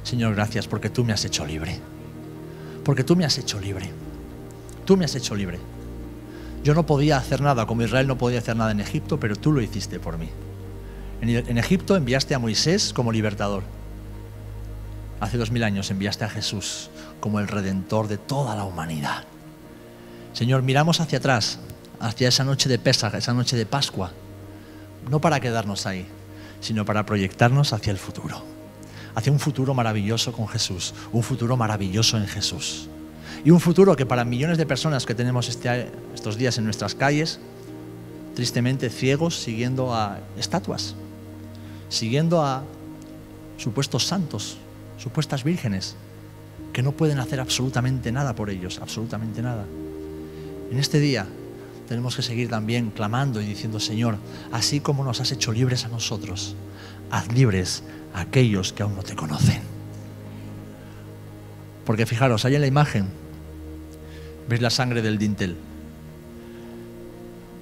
[0.03, 1.79] Señor, gracias porque tú me has hecho libre.
[2.83, 3.91] Porque tú me has hecho libre.
[4.85, 5.59] Tú me has hecho libre.
[6.63, 9.51] Yo no podía hacer nada, como Israel no podía hacer nada en Egipto, pero tú
[9.51, 10.29] lo hiciste por mí.
[11.21, 13.61] En Egipto enviaste a Moisés como libertador.
[15.19, 19.23] Hace dos mil años enviaste a Jesús como el redentor de toda la humanidad.
[20.33, 21.59] Señor, miramos hacia atrás,
[21.99, 24.11] hacia esa noche de Pesaj, esa noche de Pascua,
[25.11, 26.07] no para quedarnos ahí,
[26.59, 28.43] sino para proyectarnos hacia el futuro,
[29.13, 32.89] hacia un futuro maravilloso con Jesús, un futuro maravilloso en Jesús.
[33.45, 36.95] Y un futuro que para millones de personas que tenemos este, estos días en nuestras
[36.95, 37.39] calles,
[38.35, 40.95] tristemente ciegos siguiendo a estatuas,
[41.91, 42.63] siguiendo a
[43.57, 44.57] supuestos santos,
[44.97, 45.95] supuestas vírgenes,
[46.71, 49.65] que no pueden hacer absolutamente nada por ellos, absolutamente nada.
[50.71, 51.27] En este día
[51.89, 54.15] tenemos que seguir también clamando y diciendo, Señor,
[54.53, 56.55] así como nos has hecho libres a nosotros,
[57.11, 57.83] haz libres
[58.13, 59.61] a aquellos que aún no te conocen.
[61.85, 63.09] Porque fijaros, ahí en la imagen
[64.47, 65.57] veis la sangre del dintel.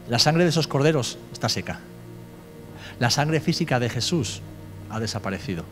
[0.08, 1.80] La sangre de esos corderos está seca.
[3.00, 4.42] La sangre física de Jesús
[4.90, 5.64] ha desaparecido.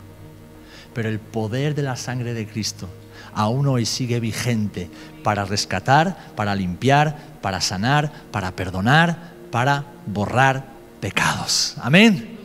[0.94, 2.88] Pero el poder de la sangre de Cristo
[3.34, 4.90] aún hoy sigue vigente
[5.22, 10.64] para rescatar, para limpiar, para sanar, para perdonar, para borrar
[11.00, 11.76] pecados.
[11.80, 12.36] Amén.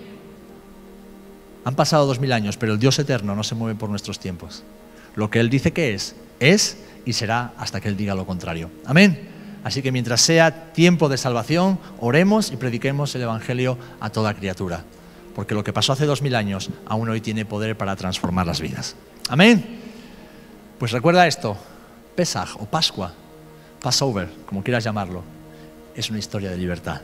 [1.66, 4.64] Han pasado dos mil años, pero el Dios eterno no se mueve por nuestros tiempos.
[5.16, 8.70] Lo que Él dice que es, es y será hasta que Él diga lo contrario.
[8.86, 9.33] Amén.
[9.64, 14.84] Así que mientras sea tiempo de salvación, oremos y prediquemos el Evangelio a toda criatura.
[15.36, 18.62] Porque lo que pasó hace dos mil años aún hoy tiene poder para transformar las
[18.62, 18.96] vidas.
[19.30, 19.80] Amén.
[20.78, 21.58] Pues recuerda esto,
[22.16, 23.14] Pesaj o Pascua,
[23.82, 25.24] Passover, como quieras llamarlo,
[25.96, 27.02] es una historia de libertad.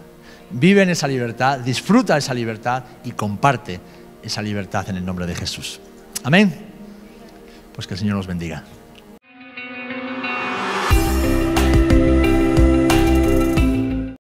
[0.52, 3.80] Vive en esa libertad, disfruta esa libertad y comparte
[4.22, 5.80] esa libertad en el nombre de Jesús.
[6.24, 6.54] Amén.
[7.74, 8.64] Pues que el Señor los bendiga.